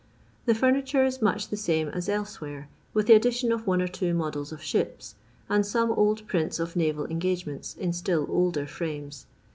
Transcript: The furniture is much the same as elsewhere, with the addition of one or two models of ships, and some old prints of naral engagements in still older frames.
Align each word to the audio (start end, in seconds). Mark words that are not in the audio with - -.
The 0.47 0.55
furniture 0.55 1.05
is 1.05 1.21
much 1.21 1.49
the 1.49 1.55
same 1.57 1.87
as 1.89 2.09
elsewhere, 2.09 2.69
with 2.91 3.05
the 3.05 3.13
addition 3.13 3.51
of 3.51 3.67
one 3.67 3.83
or 3.83 3.87
two 3.87 4.15
models 4.15 4.51
of 4.51 4.63
ships, 4.63 5.13
and 5.47 5.63
some 5.63 5.91
old 5.91 6.27
prints 6.27 6.59
of 6.59 6.73
naral 6.73 7.07
engagements 7.11 7.75
in 7.75 7.93
still 7.93 8.25
older 8.27 8.65
frames. 8.65 9.27